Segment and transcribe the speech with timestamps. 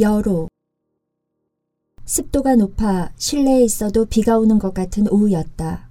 [0.00, 0.48] 여로
[2.04, 5.88] 습도가 높아 실내에 있어도 비가 오는 것 같은 오후였다.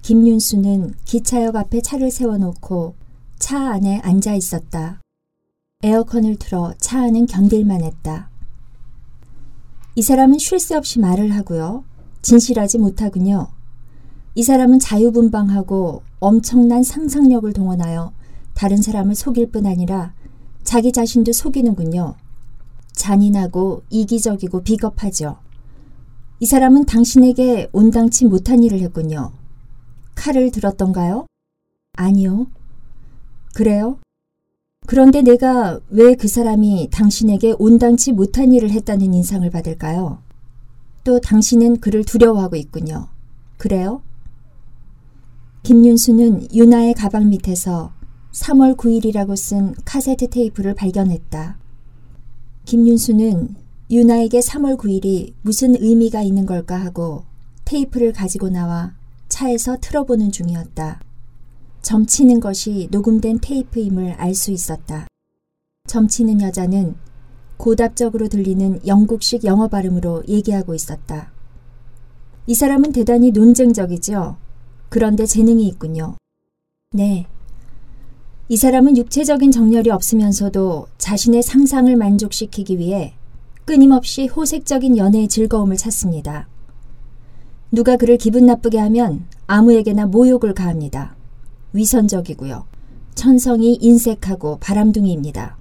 [0.00, 2.94] 김윤수는 기차역 앞에 차를 세워놓고
[3.38, 5.00] 차 안에 앉아 있었다.
[5.82, 8.30] 에어컨을 틀어 차 안은 견딜만 했다.
[9.96, 11.84] 이 사람은 쉴 새 없이 말을 하고요.
[12.22, 13.48] 진실하지 못하군요.
[14.34, 18.12] 이 사람은 자유분방하고 엄청난 상상력을 동원하여
[18.54, 20.14] 다른 사람을 속일 뿐 아니라
[20.64, 22.14] 자기 자신도 속이는군요.
[22.92, 25.38] 잔인하고 이기적이고 비겁하죠.
[26.40, 29.32] 이 사람은 당신에게 온당치 못한 일을 했군요.
[30.14, 31.26] 칼을 들었던가요?
[31.96, 32.46] 아니요.
[33.54, 33.98] 그래요?
[34.86, 40.18] 그런데 내가 왜 그 사람이 당신에게 온당치 못한 일을 했다는 인상을 받을까요?
[41.04, 43.08] 또 당신은 그를 두려워하고 있군요.
[43.58, 44.02] 그래요?
[45.62, 47.92] 김윤수는 유나의 가방 밑에서
[48.32, 51.58] 3월 9일이라고 쓴 카세트 테이프를 발견했다.
[52.64, 53.56] 김윤수는
[53.90, 57.24] 유나에게 3월 9일이 무슨 의미가 있는 걸까 하고
[57.64, 58.94] 테이프를 가지고 나와
[59.28, 61.00] 차에서 틀어보는 중이었다.
[61.82, 65.06] 점치는 것이 녹음된 테이프임을 알 수 있었다.
[65.88, 66.94] 점치는 여자는
[67.56, 71.32] 고답적으로 들리는 영국식 영어 발음으로 얘기하고 있었다.
[72.46, 74.36] 이 사람은 대단히 논쟁적이죠.
[74.88, 76.16] 그런데 재능이 있군요.
[76.92, 77.26] 네.
[78.52, 83.14] 이 사람은 육체적인 정열이 없으면서도 자신의 상상을 만족시키기 위해
[83.64, 86.48] 끊임없이 호색적인 연애의 즐거움을 찾습니다.
[87.70, 91.16] 누가 그를 기분 나쁘게 하면 아무에게나 모욕을 가합니다.
[91.72, 92.66] 위선적이고요.
[93.14, 95.56] 천성이 인색하고 바람둥이입니다.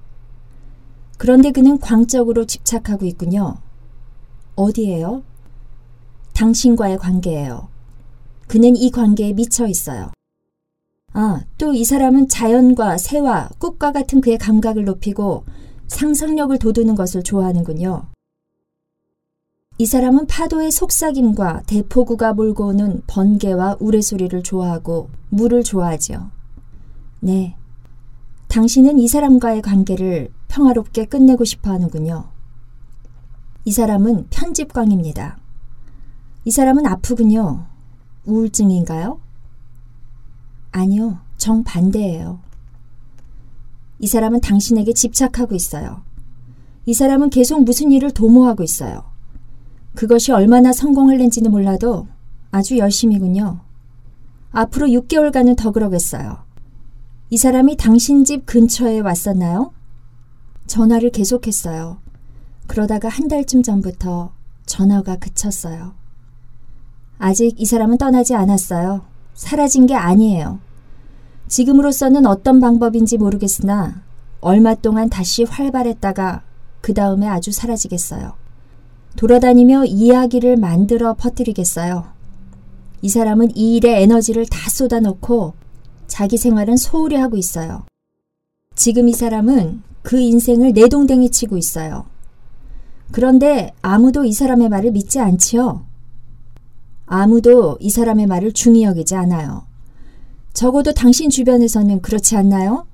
[1.17, 3.55] 그런데 그는 광적으로 집착하고 있군요.
[4.55, 5.23] 어디에요?
[6.33, 7.69] 당신과의 관계예요.
[8.47, 10.11] 그는 이 관계에 미쳐 있어요.
[11.13, 15.43] 아, 또 이 사람은 자연과 새와 꽃과 같은 그의 감각을 높이고
[15.87, 18.05] 상상력을 돋우는 것을 좋아하는군요.
[19.77, 26.29] 이 사람은 파도의 속삭임과 대포구가 몰고 오는 번개와 우레소리를 좋아하고 물을 좋아하지요.
[27.19, 27.55] 네.
[28.47, 32.25] 당신은 이 사람과의 관계를 평화롭게 끝내고 싶어 하는군요.
[33.65, 35.37] 이 사람은 편집광입니다.
[36.45, 37.65] 이 사람은 아프군요.
[38.25, 39.19] 우울증인가요?
[40.71, 42.39] 아니요, 정반대예요.
[43.99, 46.03] 이 사람은 당신에게 집착하고 있어요.
[46.85, 49.03] 이 사람은 계속 무슨 일을 도모하고 있어요.
[49.93, 52.07] 그것이 얼마나 성공할는지는 몰라도
[52.49, 53.59] 아주 열심이군요.
[54.51, 56.43] 앞으로 6개월간은 더 그러겠어요.
[57.29, 59.71] 이 사람이 당신 집 근처에 왔었나요?
[60.67, 61.99] 전화를 계속했어요.
[62.67, 64.33] 그러다가 한 달쯤 전부터
[64.65, 65.93] 전화가 그쳤어요.
[67.17, 69.10] 아직 이 사람은 떠나지 않았어요.
[69.33, 70.59] 사라진 게 아니에요.
[71.47, 74.01] 지금으로서는 어떤 방법인지 모르겠으나
[74.39, 76.43] 얼마 동안 다시 활발했다가
[76.81, 78.33] 그 다음에 아주 사라지겠어요.
[79.15, 82.05] 돌아다니며 이야기를 만들어 퍼뜨리겠어요.
[83.01, 85.53] 이 사람은 이 일에 에너지를 다 쏟아놓고
[86.07, 87.83] 자기 생활은 소홀히 하고 있어요.
[88.75, 92.05] 지금 이 사람은 그 인생을 내동댕이 치고 있어요.
[93.11, 95.85] 그런데 아무도 이 사람의 말을 믿지 않지요.
[97.13, 99.65] 아무도 이 사람의 말을 중히 여기지 않아요.
[100.53, 102.87] 적어도 당신 주변에서는 그렇지 않나요?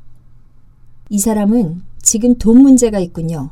[1.10, 3.52] 이 사람은 지금 돈 문제가 있군요.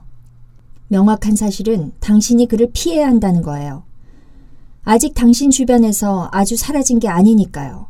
[0.88, 3.84] 명확한 사실은 당신이 그를 피해야 한다는 거예요.
[4.84, 7.86] 아직 당신 주변에서 아주 사라진 게 아니니까요.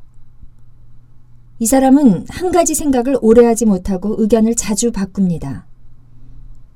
[1.59, 5.65] 이 사람은 한 가지 생각을 오래 하지 못하고 의견을 자주 바꿉니다.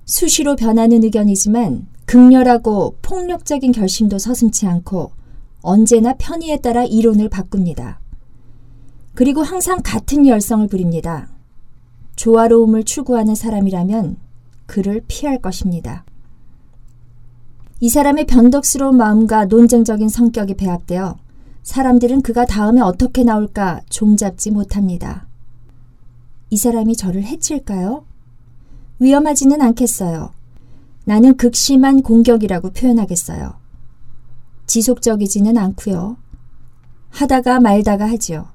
[0.05, 5.19] 수시로 변하는 의견이지만 극렬하고 폭력적인 결심도 서슴치 않고
[5.61, 7.99] 언제나 편의에 따라 이론을 바꿉니다.
[9.13, 11.29] 그리고 항상 같은 열성을 부립니다.
[12.15, 14.17] 조화로움을 추구하는 사람이라면
[14.65, 16.05] 그를 피할 것입니다.
[17.81, 21.17] 이 사람의 변덕스러운 마음과 논쟁적인 성격이 배합되어
[21.63, 25.27] 사람들은 그가 다음에 어떻게 나올까 종잡지 못합니다.
[26.49, 28.05] 이 사람이 저를 해칠까요?
[28.99, 30.31] 위험하지는 않겠어요.
[31.05, 33.58] 나는 극심한 공격이라고 표현하겠어요.
[34.69, 36.17] 지속적이지는 않고요.
[37.09, 38.49] 하다가 말다가 하지요.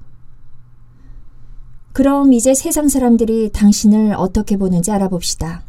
[1.91, 5.63] 그럼 이제 세상 사람들이 당신을 어떻게 보는지 알아봅시다.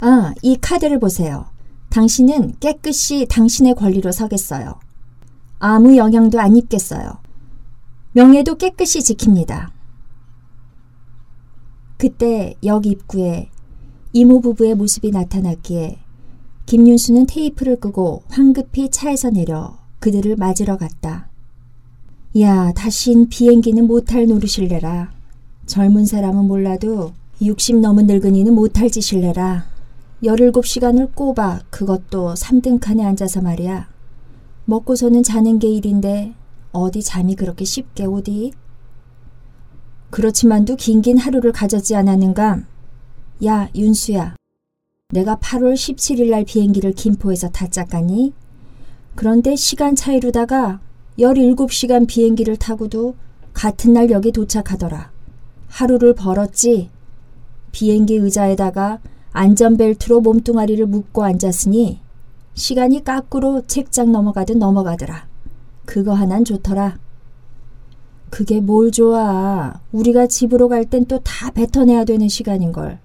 [0.00, 1.46] 아, 이 카드를 보세요.
[1.90, 4.80] 당신은 깨끗이 당신의 권리로 서겠어요.
[5.60, 7.18] 아무 영향도 안 입겠어요.
[8.12, 9.70] 명예도 깨끗이 지킵니다.
[11.96, 13.50] 그때 역 입구에
[14.12, 16.03] 이모 부부의 모습이 나타났기에
[16.66, 21.28] 김윤수는 테이프를 끄고 황급히 차에서 내려 그들을 맞으러 갔다.
[22.40, 25.12] 야, 다신 비행기는 못할 노릇실래라.
[25.66, 29.66] 젊은 사람은 몰라도 60 넘은 늙은이는 못할 짓실래라.
[30.22, 33.88] 17시간을 꼽아 그것도 3등 칸에 앉아서 말이야.
[34.64, 36.32] 먹고서는 자는 게 일인데
[36.72, 38.52] 어디 잠이 그렇게 쉽게 오디?
[40.10, 42.62] 그렇지만도 긴긴 하루를 가졌지 않았는가?
[43.44, 44.34] 야, 윤수야.
[45.12, 48.32] 내가 8월 17일 날 비행기를 김포에서 타짜까니?
[49.14, 50.80] 그런데 시간 차이로다가
[51.18, 53.14] 17시간 비행기를 타고도
[53.52, 55.12] 같은 날 여기 도착하더라.
[55.68, 56.90] 하루를 벌었지.
[57.70, 58.98] 비행기 의자에다가
[59.32, 62.00] 안전벨트로 몸뚱아리를 묶고 앉았으니
[62.54, 65.26] 시간이 까꾸로 책장 넘어가듯 넘어가더라.
[65.84, 66.98] 그거 하난 좋더라.
[68.30, 69.80] 그게 뭘 좋아.
[69.92, 73.03] 우리가 집으로 갈 땐 또 다 뱉어내야 되는 시간인걸.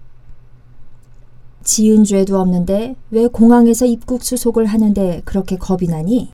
[1.69, 6.31] 지은 죄도 없는데 왜 공항에서 입국 수속을 하는데 그렇게 겁이 나니?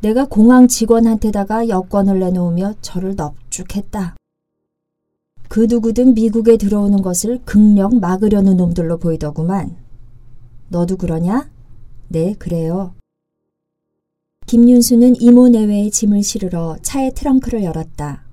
[0.00, 4.16] 내가 공항 직원한테다가 여권을 내놓으며 저를 넙죽했다.
[5.50, 9.76] 그 누구든 미국에 들어오는 것을 극력 막으려는 놈들로 보이더구만.
[10.70, 11.50] 너도 그러냐?
[12.08, 12.94] 네, 그래요.
[14.46, 18.24] 김윤수는 이모 내외의 짐을 실으러 차의 트렁크를 열었다.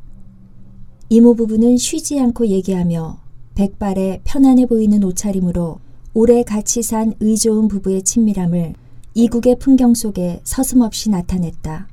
[1.10, 3.20] 이모 부부는 쉬지 않고 얘기하며
[3.56, 5.89] 백발에 편안해 보이는 옷차림으로
[6.22, 8.74] 오래 같이 산 의좋은 부부의 친밀함을
[9.14, 11.88] 이국의 풍경 속에 서슴없이 나타냈다.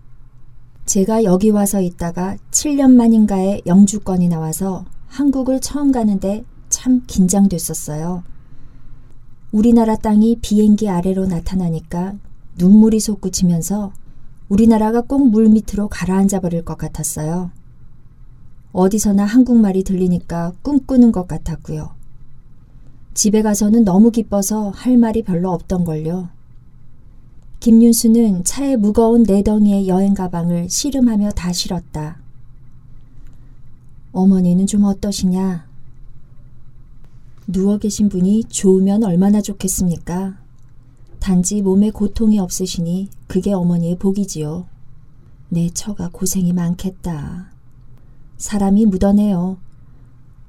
[0.84, 8.24] 제가 여기 와서 있다가 7년 만인가에 영주권이 나와서 한국을 처음 가는데 참 긴장됐었어요.
[9.52, 12.14] 우리나라 땅이 비행기 아래로 나타나니까
[12.58, 13.92] 눈물이 솟구치면서
[14.48, 17.52] 우리나라가 꼭 물 밑으로 가라앉아 버릴 것 같았어요.
[18.72, 21.94] 어디서나 한국말이 들리니까 꿈꾸는 것 같았고요.
[23.16, 26.28] 집에 가서는 너무 기뻐서 할 말이 별로 없던걸요.
[27.60, 32.18] 김윤수는 차에 무거운 네 덩이의 여행 가방을 씨름하며 다 실었다.
[34.12, 35.66] 어머니는 좀 어떠시냐?
[37.46, 40.36] 누워 계신 분이 좋으면 얼마나 좋겠습니까?
[41.18, 44.66] 단지 몸에 고통이 없으시니 그게 어머니의 복이지요.
[45.48, 47.50] 내 처가 고생이 많겠다.
[48.36, 49.56] 사람이 묻어내요.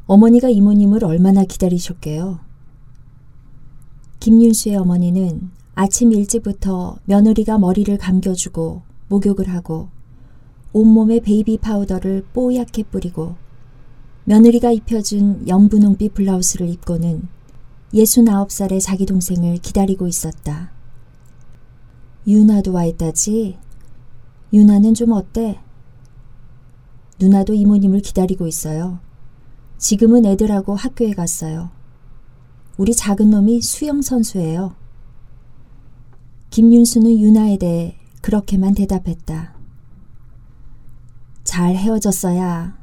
[0.06, 2.46] 어머니가 이모님을 얼마나 기다리셨게요.
[4.28, 9.88] 김윤수의 어머니는 아침 일찍부터 며느리가 머리를 감겨주고 목욕을 하고
[10.74, 13.36] 온몸에 베이비 파우더를 뽀얗게 뿌리고
[14.26, 17.30] 며느리가 입혀준 연분홍빛 블라우스를 입고는
[17.94, 20.74] 69살의 자기 동생을 기다리고 있었다.
[22.28, 23.58] 유나도 와 있다지?
[24.52, 25.62] 유나는 좀 어때?
[27.18, 29.00] 누나도 이모님을 기다리고 있어요.
[29.78, 31.77] 지금은 애들하고 학교에 갔어요.
[32.78, 34.76] 우리 작은 놈이 수영 선수예요.
[36.52, 39.56] 김윤수는 유나에 대해 그렇게만 대답했다.
[41.44, 42.78] 잘 헤어졌어야.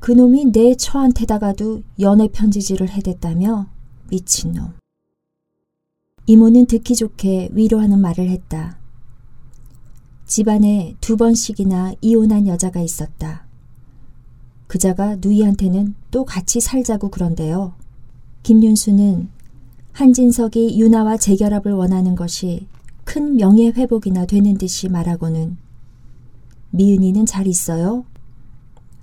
[0.00, 3.68] 그놈이 내 처한테다가도 연애 편지지를 해댔다며
[4.10, 4.72] 미친놈.
[6.26, 8.78] 이모는 듣기 좋게 위로하는 말을 했다.
[10.26, 13.46] 집안에 두 번씩이나 이혼한 여자가 있었다.
[14.66, 17.74] 그자가 누이한테는 또 같이 살자고 그런데요.
[18.42, 19.28] 김윤수는
[19.92, 22.66] 한진석이 유나와 재결합을 원하는 것이
[23.04, 25.56] 큰 명예 회복이나 되는 듯이 말하고는
[26.70, 28.04] 미은이는 잘 있어요?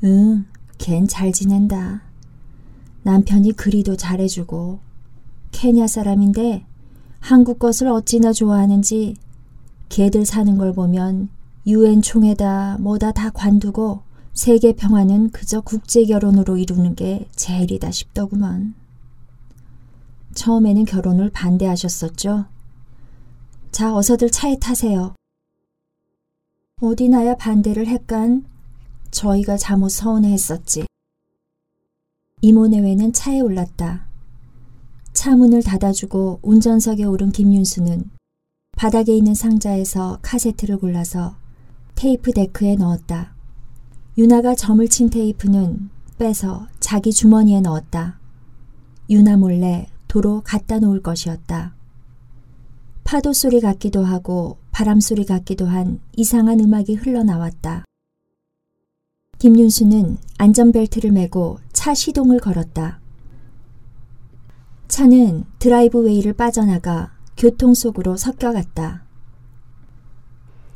[0.04, 0.46] 응,
[0.78, 2.02] 걘 잘 지낸다.
[3.04, 4.80] 남편이 그리도 잘해주고
[5.52, 6.66] 케냐 사람인데
[7.20, 9.16] 한국 것을 어찌나 좋아하는지
[9.90, 11.30] 걔들 사는 걸 보면
[11.66, 14.02] 유엔 총회다 뭐다 다 관두고
[14.34, 18.74] 세계 평화는 그저 국제 결혼으로 이루는 게 제일이다 싶더구먼.
[20.40, 22.46] 처음에는 결혼을 반대하셨었죠.
[23.72, 25.14] 자, 어서들 차에 타세요.
[26.82, 28.46] 어디 나야 반대를 했간
[29.12, 30.86] 저희가 잘못 서운해했었지.
[32.42, 34.08] 이모 내외는 차에 올랐다.
[35.12, 38.10] 차 문을 닫아주고 운전석에 오른 김윤수는
[38.78, 41.36] 바닥에 있는 상자에서 카세트를 골라서
[41.96, 43.36] 테이프 데크에 넣었다.
[44.18, 48.22] 유나가 점을 친 테이프는 빼서 자기 주머니에 넣었다.
[49.10, 51.76] 유나 몰래 도로 갖다 놓을 것이었다.
[53.04, 57.86] 파도 소리 같기도 하고 바람 소리 같기도 한 이상한 음악이 흘러나왔다.
[59.38, 63.00] 김윤수는 안전벨트를 메고 차 시동을 걸었다.
[64.88, 69.04] 차는 드라이브웨이를 빠져나가 교통 속으로 섞여갔다.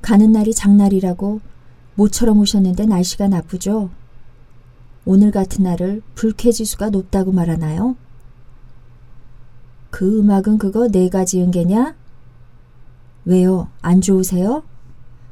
[0.01, 1.41] 가는 날이 장날이라고
[1.95, 3.89] 모처럼 오셨는데 날씨가 나쁘죠?
[5.05, 7.95] 오늘 같은 날을 불쾌지수가 높다고 말하나요?
[9.93, 11.95] 그 음악은 그거 내가 지은 게냐?
[13.25, 13.69] 왜요?
[13.83, 14.63] 안 좋으세요?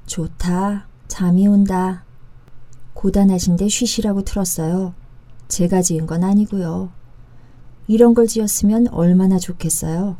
[0.05, 0.85] 좋다.
[1.07, 2.03] 잠이 온다.
[2.93, 4.93] 고단하신데 쉬시라고 틀었어요.
[5.47, 6.91] 제가 지은 건 아니고요.
[7.87, 10.17] 이런 걸 지었으면 얼마나 좋겠어요.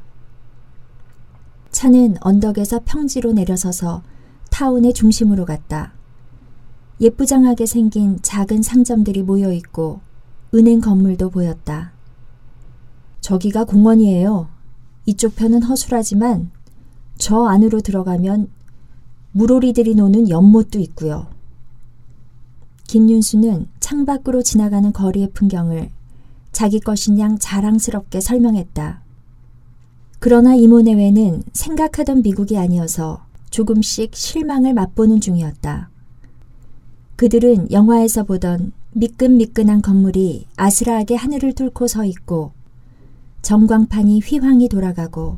[1.69, 4.01] 차는 언덕에서 평지로 내려서서
[4.49, 5.93] 타운의 중심으로 갔다.
[6.99, 10.01] 예쁘장하게 생긴 작은 상점들이 모여 있고
[10.55, 11.91] 은행 건물도 보였다.
[13.21, 14.49] 저기가 공원이에요.
[15.05, 16.51] 이쪽 편은 허술하지만
[17.17, 18.49] 저 안으로 들어가면
[19.31, 21.27] 물오리들이 노는 연못도 있고요.
[22.87, 25.89] 김윤수는 창밖으로 지나가는 거리의 풍경을
[26.51, 29.01] 자기 것인 양 자랑스럽게 설명했다.
[30.19, 35.89] 그러나 이모네외는 생각하던 미국이 아니어서 조금씩 실망을 맛보는 중이었다.
[37.15, 42.51] 그들은 영화에서 보던 미끈미끈한 건물이 아스라하게 하늘을 뚫고 서 있고
[43.41, 45.37] 전광판이 휘황이 돌아가고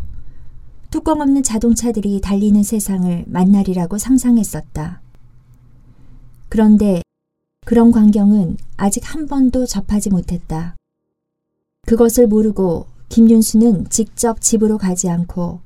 [0.90, 5.02] 뚜껑 없는 자동차들이 달리는 세상을 만날이라고 상상했었다.
[6.50, 7.02] 그런데
[7.66, 10.76] 그런 광경은 아직 한 번도 접하지 못했다.
[11.88, 15.62] 그것을 모르고 김윤수는 직접 집으로 가지 않고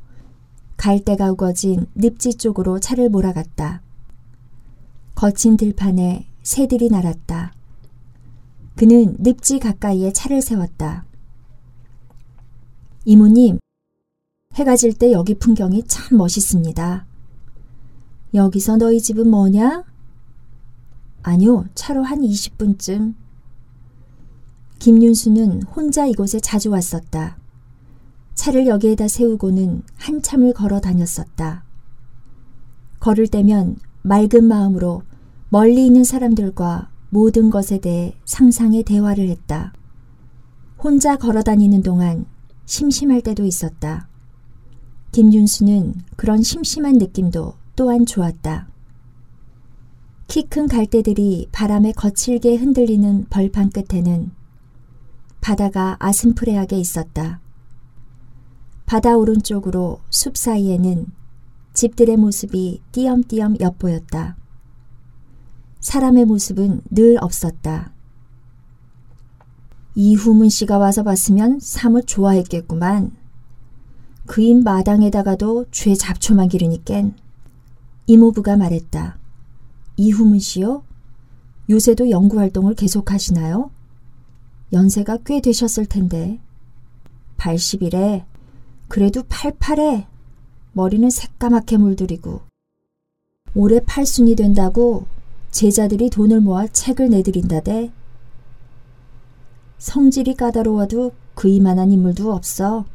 [0.78, 3.82] 갈대가 우거진 늪지 쪽으로 차를 몰아갔다.
[5.16, 7.52] 거친 들판에 새들이 날았다.
[8.76, 11.06] 그는 늪지 가까이에 차를 세웠다.
[13.10, 13.58] 이모님,
[14.56, 17.06] 해가 질 때 여기 풍경이 참 멋있습니다.
[18.34, 19.86] 여기서 너희 집은 뭐냐?
[21.24, 23.14] 아니요, 차로 한 20분쯤.
[24.80, 27.38] 김윤수는 혼자 이곳에 자주 왔었다.
[28.34, 31.64] 차를 여기에다 세우고는 한참을 걸어 다녔었다.
[33.00, 35.04] 걸을 때면 맑은 마음으로
[35.48, 39.72] 멀리 있는 사람들과 모든 것에 대해 상상의 대화를 했다.
[40.78, 42.26] 혼자 걸어 다니는 동안
[42.68, 44.10] 심심할 때도 있었다.
[45.14, 48.68] 김윤수는 그런 심심한 느낌도 또한 좋았다.
[50.28, 54.32] 키 큰 갈대들이 바람에 거칠게 흔들리는 벌판 끝에는
[55.40, 57.40] 바다가 아슴푸레하게 있었다.
[58.86, 61.06] 바다 오른쪽으로 숲 사이에는
[61.74, 64.36] 집들의 모습이 띄엄띄엄 엿보였다.
[65.80, 67.94] 사람의 모습은 늘 없었다.
[70.00, 73.14] 이후문 씨가 와서 봤으면 사뭇 좋아했겠구만.
[74.28, 77.16] 그인 마당에다가도 죄 잡초만 기르니깐.
[78.06, 79.18] 이모부가 말했다.
[79.96, 80.84] 이후문 씨요?
[81.72, 83.72] 요새도 연구활동을 계속하시나요?
[84.72, 86.40] 연세가 꽤 되셨을 텐데.
[87.38, 88.26] 80이래.
[88.90, 90.06] 그래도 팔팔해.
[90.74, 92.42] 머리는 새까맣게 물들이고.
[93.56, 95.08] 올해 팔순이 된다고
[95.50, 97.92] 제자들이 돈을 모아 책을 내드린다대.
[99.78, 102.86] 성질이 까다로워도 그 이만한 인물도 없어.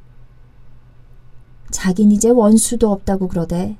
[1.70, 3.76] 자긴 이제 원수도 없다고 그러대.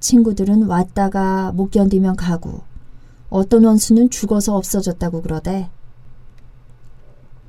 [0.00, 2.62] 친구들은 왔다가 못 견디면 가고
[3.30, 5.70] 어떤 원수는 죽어서 없어졌다고 그러대.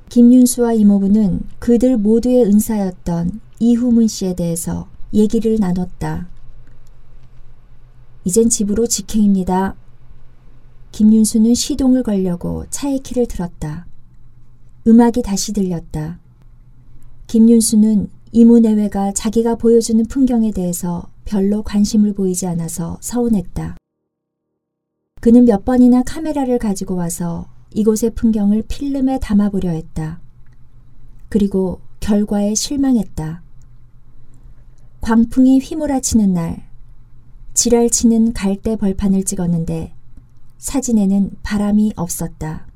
[0.08, 6.28] 김윤수와 이모부는 그들 모두의 은사였던 이후문 씨에 대해서 얘기를 나눴다.
[8.24, 9.76] 이젠 집으로 직행입니다.
[10.90, 13.86] 김윤수는 시동을 걸려고 차의 키를 들었다.
[14.86, 16.18] 음악이 다시 들렸다.
[17.26, 23.76] 김윤수는 이모내외가 자기가 보여주는 풍경에 대해서 별로 관심을 보이지 않아서 서운했다.
[25.20, 30.20] 그는 몇 번이나 카메라를 가지고 와서 이곳의 풍경을 필름에 담아보려 했다.
[31.28, 33.42] 그리고 결과에 실망했다.
[35.02, 36.68] 광풍이 휘몰아치는 날,
[37.54, 39.92] 지랄치는 갈대 벌판을 찍었는데
[40.58, 42.69] 사진에는 바람이 없었다.